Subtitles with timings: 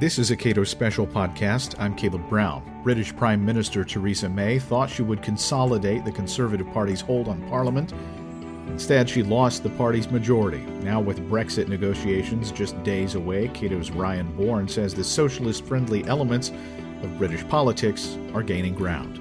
[0.00, 1.74] This is a Cato Special podcast.
[1.76, 2.62] I'm Caleb Brown.
[2.84, 7.92] British Prime Minister Theresa May thought she would consolidate the Conservative Party's hold on Parliament.
[8.68, 10.60] Instead, she lost the party's majority.
[10.84, 16.50] Now, with Brexit negotiations just days away, Cato's Ryan Bourne says the socialist friendly elements
[17.02, 19.16] of British politics are gaining ground.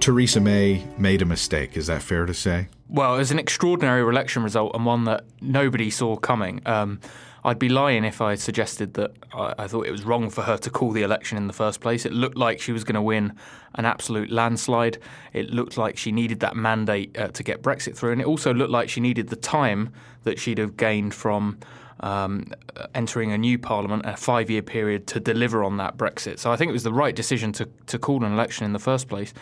[0.00, 1.76] Theresa May made a mistake.
[1.76, 2.68] Is that fair to say?
[2.92, 6.60] Well, it was an extraordinary election result and one that nobody saw coming.
[6.66, 7.00] Um,
[7.42, 10.58] I'd be lying if I suggested that I, I, thought it was wrong for her
[10.58, 12.04] to call the election in the first place.
[12.04, 13.32] It looked like she was going to win
[13.76, 14.98] an absolute landslide.
[15.32, 18.52] It looked like she needed that mandate uh, to get Brexit through, and it also
[18.52, 19.90] looked like she needed the time
[20.24, 21.58] that she'd have gained from
[22.00, 22.46] um,
[22.94, 26.38] entering a new parliament, a five year period to deliver on that Brexit.
[26.38, 28.78] So I think it was the right decision to, to call an election in the
[28.78, 29.32] first place.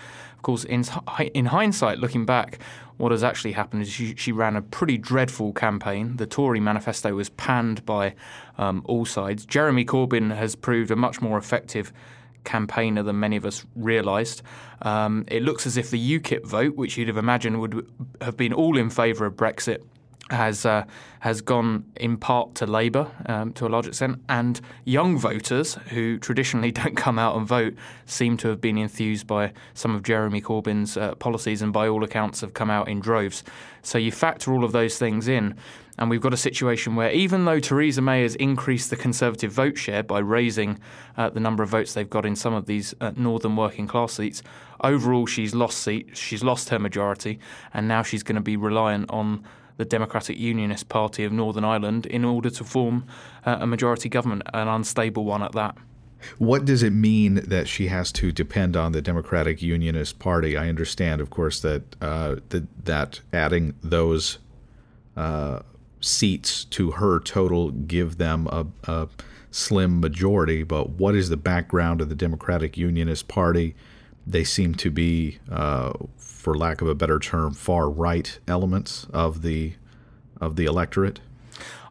[0.41, 0.87] Of course, in,
[1.35, 2.61] in hindsight, looking back,
[2.97, 6.17] what has actually happened is she, she, ran a pretty dreadful campaign.
[6.17, 8.15] The Tory manifesto was panned by
[8.57, 9.45] um, all sides.
[9.45, 11.93] Jeremy Corbyn has proved a much more effective
[12.45, 14.41] campaigner than many of us realised.
[14.81, 17.87] Um, it looks as if the UKIP vote, which you'd have imagined would
[18.23, 19.83] have been all in favour of Brexit,
[20.31, 20.85] has uh,
[21.21, 26.19] has gone in part to Labour um, to a large extent, and young voters who
[26.19, 27.75] traditionally don't come out and vote
[28.07, 32.05] seem to have been enthused by some of Jeremy Corbyn's uh, policies, and by all
[32.05, 33.43] accounts have come out in droves.
[33.83, 35.57] So you factor all of those things in,
[35.99, 39.77] and we've got a situation where even though Theresa May has increased the Conservative vote
[39.77, 40.79] share by raising
[41.17, 44.15] uh, the number of votes they've got in some of these uh, northern working class
[44.15, 44.43] seats,
[44.83, 47.39] overall she's lost seat, she's lost her majority,
[47.75, 49.45] and now she's going to be reliant on
[49.77, 53.07] the Democratic Unionist Party of Northern Ireland in order to form
[53.45, 55.77] uh, a majority government, an unstable one at that.
[56.39, 60.57] What does it mean that she has to depend on the Democratic Unionist Party?
[60.57, 64.39] I understand, of course, that uh, that, that adding those
[65.17, 65.61] uh,
[66.01, 69.09] seats to her total give them a, a,
[69.51, 70.63] slim majority.
[70.63, 73.75] But what is the background of the Democratic Unionist Party?
[74.27, 79.43] They seem to be, uh, for lack of a better term, far right elements of
[79.43, 79.75] the
[80.41, 81.21] of the electorate.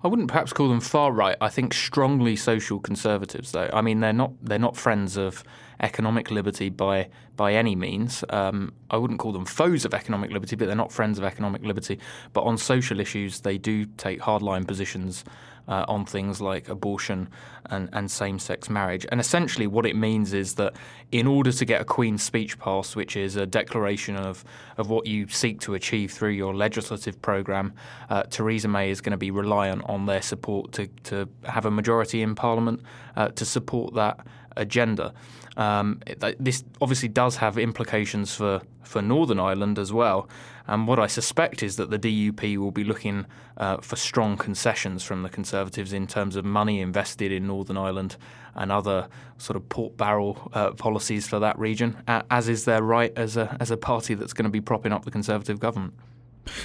[0.03, 1.35] I wouldn't perhaps call them far right.
[1.41, 3.69] I think strongly social conservatives, though.
[3.73, 5.43] I mean, they're not they're not friends of
[5.79, 8.23] economic liberty by by any means.
[8.29, 11.63] Um, I wouldn't call them foes of economic liberty, but they're not friends of economic
[11.63, 11.99] liberty.
[12.33, 15.23] But on social issues, they do take hardline positions
[15.69, 17.29] uh, on things like abortion
[17.67, 19.05] and, and same sex marriage.
[19.11, 20.73] And essentially, what it means is that
[21.11, 24.43] in order to get a Queen's speech passed, which is a declaration of,
[24.77, 27.73] of what you seek to achieve through your legislative programme,
[28.09, 31.71] uh, Theresa May is going to be reliant on their support to, to have a
[31.71, 32.81] majority in Parliament
[33.15, 34.25] uh, to support that
[34.55, 35.13] agenda.
[35.57, 36.01] Um,
[36.39, 40.29] this obviously does have implications for, for Northern Ireland as well.
[40.67, 43.25] And what I suspect is that the DUP will be looking
[43.57, 48.17] uh, for strong concessions from the Conservatives in terms of money invested in Northern Ireland
[48.55, 49.07] and other
[49.37, 53.57] sort of pork barrel uh, policies for that region, as is their right as a,
[53.59, 55.95] as a party that's going to be propping up the Conservative government.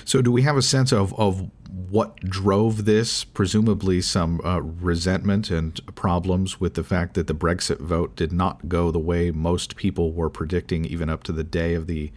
[0.05, 3.25] So, do we have a sense of, of what drove this?
[3.25, 8.69] Presumably, some uh, resentment and problems with the fact that the Brexit vote did not
[8.69, 12.13] go the way most people were predicting, even up to the day of the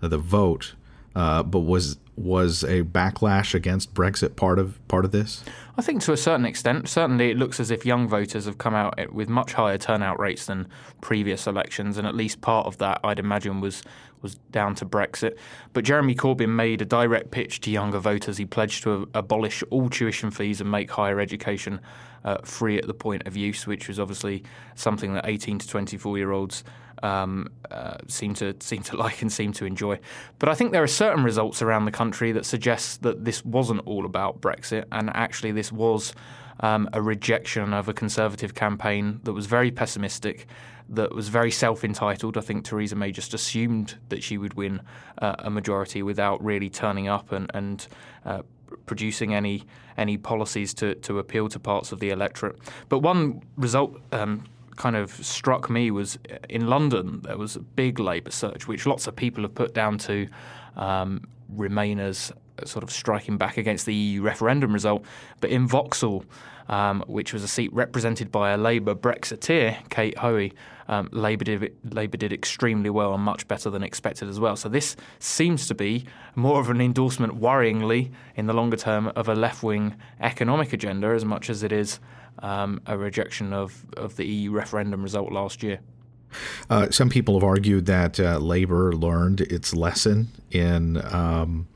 [0.00, 0.74] of the vote.
[1.14, 5.44] Uh, but was was a backlash against Brexit part of part of this?
[5.76, 6.88] I think to a certain extent.
[6.88, 10.46] Certainly, it looks as if young voters have come out with much higher turnout rates
[10.46, 10.68] than
[11.00, 13.82] previous elections, and at least part of that, I'd imagine, was
[14.24, 15.38] was down to Brexit.
[15.72, 18.36] But Jeremy Corbyn made a direct pitch to younger voters.
[18.36, 21.80] He pledged to abolish all tuition fees and make higher education
[22.24, 24.42] uh, free at the point of use, which was obviously
[24.74, 26.64] something that 18 to 24 year olds
[27.02, 30.00] um, uh, seem to seem to like and seem to enjoy.
[30.40, 33.80] But I think there are certain results around the country that suggest that this wasn't
[33.86, 36.14] all about Brexit, and actually this was
[36.60, 40.46] um, a rejection of a Conservative campaign that was very pessimistic,
[40.88, 42.36] that was very self entitled.
[42.36, 44.80] I think Theresa May just assumed that she would win
[45.18, 47.86] uh, a majority without really turning up and, and
[48.24, 48.42] uh,
[48.86, 49.64] producing any
[49.96, 52.58] any policies to, to appeal to parts of the electorate.
[52.88, 54.44] But one result um,
[54.76, 56.18] kind of struck me was
[56.48, 59.98] in London there was a big Labour surge, which lots of people have put down
[59.98, 60.28] to
[60.76, 61.22] um,
[61.56, 62.32] Remainers
[62.64, 65.04] sort of striking back against the EU referendum result.
[65.40, 66.24] But in Vauxhall,
[66.68, 70.52] um, which was a seat represented by a Labour Brexiteer, Kate Hoey,
[70.88, 74.56] um, Labour, did, Labour did extremely well and much better than expected as well.
[74.56, 79.28] So this seems to be more of an endorsement, worryingly, in the longer term, of
[79.28, 82.00] a left wing economic agenda as much as it is
[82.40, 85.80] um, a rejection of, of the EU referendum result last year.
[86.70, 91.66] Uh, some people have argued that uh, Labour learned its lesson in um,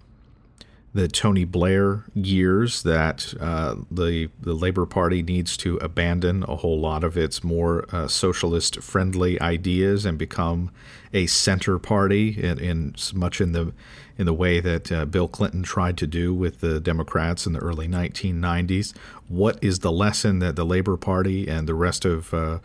[0.95, 6.81] the Tony Blair years that uh, the the Labor Party needs to abandon a whole
[6.81, 10.71] lot of its more uh, socialist friendly ideas and become
[11.13, 13.73] a center party in, in much in the
[14.17, 17.61] in the way that uh, Bill Clinton tried to do with the Democrats in the
[17.61, 18.93] early 1990s.
[19.29, 22.59] What is the lesson that the Labor Party and the rest of uh,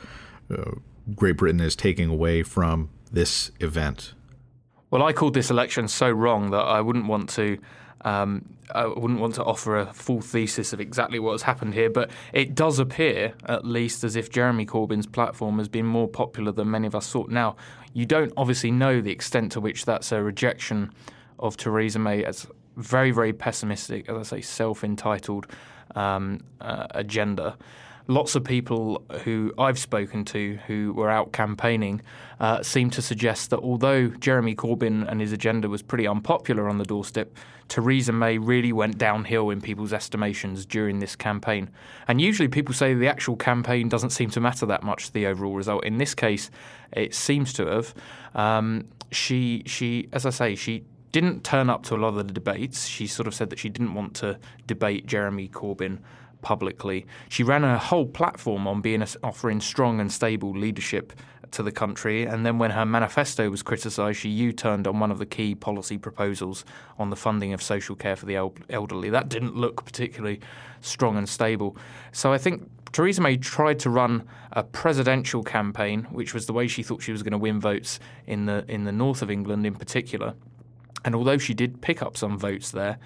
[0.52, 0.72] uh,
[1.16, 4.14] Great Britain is taking away from this event?
[4.90, 7.58] Well, I called this election so wrong that I wouldn't want to
[8.06, 11.90] um, I wouldn't want to offer a full thesis of exactly what has happened here,
[11.90, 16.52] but it does appear, at least, as if Jeremy Corbyn's platform has been more popular
[16.52, 17.30] than many of us thought.
[17.30, 17.56] Now,
[17.94, 20.92] you don't obviously know the extent to which that's a rejection
[21.40, 25.48] of Theresa May as very, very pessimistic, as I say, self entitled
[25.96, 27.58] um, uh, agenda
[28.08, 32.02] lots of people who I've spoken to who were out campaigning
[32.40, 36.78] uh, seem to suggest that although Jeremy Corbyn and his agenda was pretty unpopular on
[36.78, 37.34] the doorstep,
[37.70, 41.70] Theresa May really went downhill in people's estimations during this campaign.
[42.08, 45.28] And usually people say the actual campaign doesn't seem to matter that much to the
[45.28, 45.86] overall result.
[45.86, 46.52] In this case,
[46.92, 47.96] it seems to have.
[48.36, 50.84] Um, she, she, as I say, she
[51.14, 52.86] didn't turn up to a lot of the debates.
[52.88, 56.00] She sort of said that she didn't want to debate Jeremy Corbyn
[56.44, 57.06] publicly.
[57.30, 61.14] She ran her whole platform on being a, offering strong and stable leadership
[61.52, 65.20] to the country, and then when her manifesto was criticised, she U-turned on one of
[65.20, 66.66] the key policy proposals
[66.98, 69.10] on the funding of social care for the el- elderly.
[69.10, 70.40] That didn't look particularly
[70.82, 71.78] strong and stable.
[72.12, 76.68] So I think Theresa May tried to run a presidential campaign, which was the way
[76.68, 79.66] she thought she was going to win votes in the in the north of England
[79.66, 80.34] in particular.
[81.06, 82.98] And although she did pick up some votes there,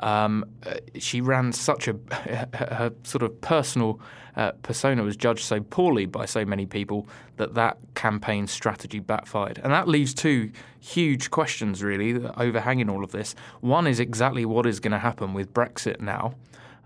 [0.00, 1.96] um, uh, she ran such a
[2.54, 4.00] her, sort of personal
[4.36, 7.06] uh, persona was judged so poorly by so many people
[7.36, 10.50] that that campaign strategy backfired, and that leaves two
[10.80, 13.34] huge questions really overhanging all of this.
[13.60, 16.34] One is exactly what is going to happen with Brexit now.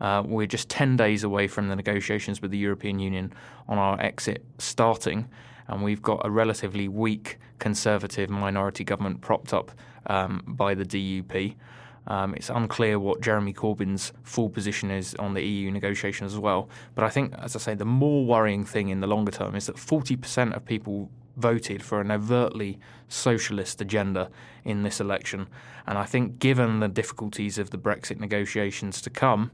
[0.00, 3.32] Uh, we're just 10 days away from the negotiations with the European Union
[3.66, 5.28] on our exit starting,
[5.66, 9.72] and we've got a relatively weak Conservative minority government propped up
[10.06, 11.56] um, by the DUP.
[12.08, 16.68] Um, it's unclear what Jeremy Corbyn's full position is on the EU negotiations as well.
[16.94, 19.66] But I think, as I say, the more worrying thing in the longer term is
[19.66, 22.78] that 40% of people voted for an overtly
[23.08, 24.30] socialist agenda
[24.64, 25.48] in this election.
[25.86, 29.50] And I think, given the difficulties of the Brexit negotiations to come,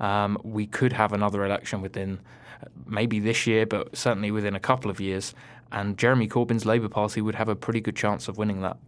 [0.00, 2.18] um, we could have another election within
[2.62, 5.34] uh, maybe this year, but certainly within a couple of years.
[5.70, 8.78] And Jeremy Corbyn's Labour Party would have a pretty good chance of winning that.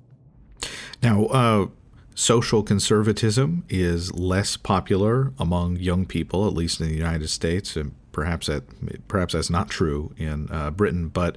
[1.02, 1.66] Now, uh,
[2.14, 7.94] social conservatism is less popular among young people, at least in the United States, and
[8.12, 8.64] perhaps that
[9.08, 11.08] perhaps that's not true in uh, Britain.
[11.08, 11.36] But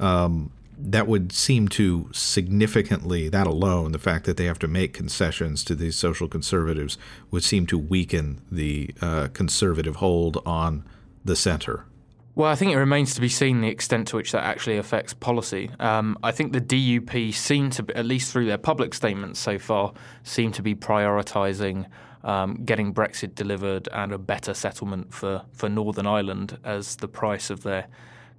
[0.00, 4.92] um, that would seem to significantly that alone, the fact that they have to make
[4.92, 6.98] concessions to these social conservatives,
[7.30, 10.84] would seem to weaken the uh, conservative hold on
[11.24, 11.86] the center.
[12.36, 15.14] Well, I think it remains to be seen the extent to which that actually affects
[15.14, 15.70] policy.
[15.78, 19.92] Um, I think the DUP seem to, at least through their public statements so far,
[20.24, 21.86] seem to be prioritising
[22.24, 27.50] um, getting Brexit delivered and a better settlement for, for Northern Ireland as the price
[27.50, 27.86] of their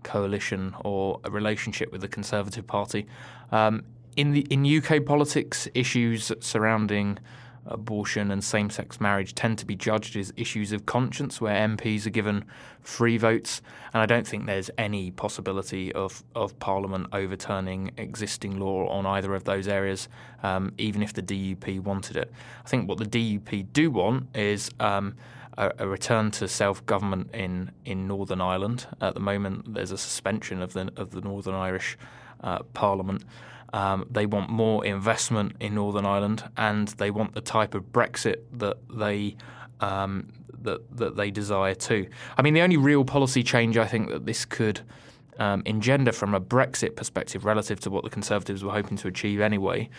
[0.04, 3.06] coalition or a relationship with the Conservative Party.
[3.52, 3.84] Um,
[4.18, 7.20] in the in UK politics, issues surrounding
[7.66, 12.06] abortion and same sex marriage tend to be judged as issues of conscience where MPs
[12.06, 12.46] are given
[12.82, 13.62] free votes.
[13.94, 19.34] And I don't think there's any possibility of, of Parliament overturning existing law on either
[19.34, 20.08] of those areas,
[20.44, 22.32] um, even if the DUP wanted it.
[22.64, 24.70] I think what the DUP do want is.
[24.80, 25.16] Um,
[25.58, 28.88] a, a, return to self-government in, in Northern Ireland.
[29.00, 31.98] At the moment, there's a suspension of the of the Northern Irish
[32.46, 33.24] uh, Parliament.
[33.74, 38.38] Um, they want more investment in Northern Ireland, and they want the type of Brexit
[38.54, 39.36] that they
[39.82, 42.08] um, that that they desire too.
[42.38, 44.80] I mean, the only real policy change I think that this could
[45.40, 49.42] um, engender from a Brexit perspective, relative to what the Conservatives were hoping to achieve
[49.42, 49.90] anyway,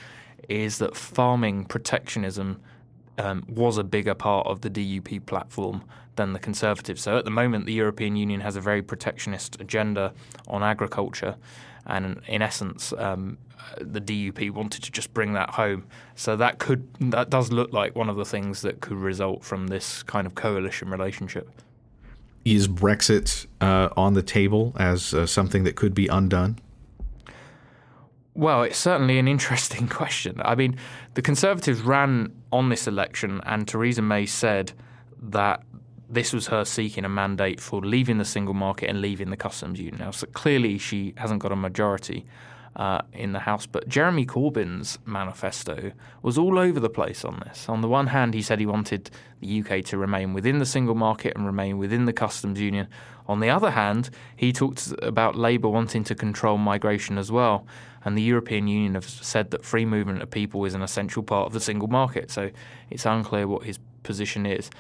[0.48, 2.60] is that farming protectionism
[3.18, 5.82] um, was a bigger part of the DUP platform
[6.16, 7.02] than the Conservatives.
[7.02, 10.12] So at the moment, the European Union has a very protectionist agenda
[10.48, 11.36] on agriculture,
[11.86, 13.38] and in essence, um,
[13.80, 15.86] the DUP wanted to just bring that home.
[16.14, 19.68] So that could that does look like one of the things that could result from
[19.68, 21.50] this kind of coalition relationship.
[22.44, 26.58] Is Brexit uh, on the table as uh, something that could be undone?
[28.34, 30.40] Well, it's certainly an interesting question.
[30.44, 30.76] I mean,
[31.14, 34.72] the Conservatives ran on this election, and Theresa May said
[35.20, 35.62] that
[36.08, 39.78] this was her seeking a mandate for leaving the single market and leaving the customs
[39.78, 39.98] union.
[39.98, 42.26] Now, so clearly, she hasn't got a majority
[42.76, 43.66] uh, in the House.
[43.66, 47.68] But Jeremy Corbyn's manifesto was all over the place on this.
[47.68, 49.10] On the one hand, he said he wanted
[49.40, 52.86] the UK to remain within the single market and remain within the customs union.
[53.28, 57.66] On the other hand, he talked about Labour wanting to control migration as well.
[58.04, 61.46] And the European Union have said that free movement of people is an essential part
[61.46, 62.30] of the single market.
[62.30, 62.50] So
[62.88, 64.70] it's unclear what his position is.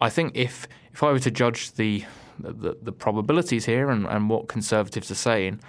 [0.00, 2.04] I think if if I were to judge the
[2.38, 5.60] the, the probabilities here and, and what Conservatives are saying,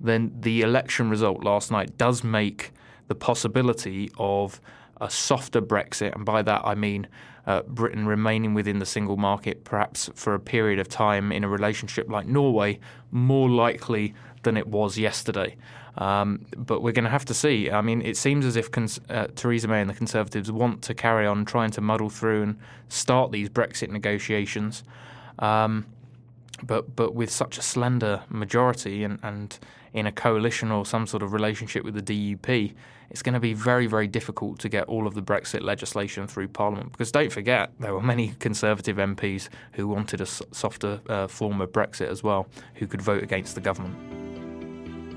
[0.00, 2.70] then the election result last night does make
[3.08, 4.60] the possibility of
[5.00, 7.08] a softer Brexit, and by that I mean
[7.46, 11.48] uh, Britain remaining within the single market, perhaps for a period of time in a
[11.48, 12.78] relationship like Norway,
[13.10, 15.56] more likely than it was yesterday.
[15.98, 17.70] Um, but we're going to have to see.
[17.70, 20.94] I mean, it seems as if cons- uh, Theresa May and the Conservatives want to
[20.94, 22.58] carry on trying to muddle through and
[22.88, 24.84] start these Brexit negotiations.
[25.38, 25.86] Um,
[26.62, 29.58] but but with such a slender majority and, and
[29.92, 32.74] in a coalition or some sort of relationship with the DUP,
[33.10, 36.48] it's going to be very, very difficult to get all of the Brexit legislation through
[36.48, 36.92] Parliament.
[36.92, 41.72] Because don't forget, there were many Conservative MPs who wanted a softer uh, form of
[41.72, 42.46] Brexit as well,
[42.76, 44.21] who could vote against the government.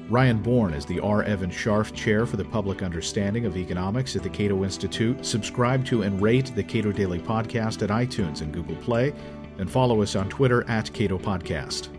[0.10, 1.24] Ryan Bourne is the R.
[1.24, 5.26] Evan Scharf Chair for the Public Understanding of Economics at the Cato Institute.
[5.26, 9.14] Subscribe to and rate the Cato Daily Podcast at iTunes and Google Play,
[9.58, 11.90] and follow us on Twitter at Cato Podcast.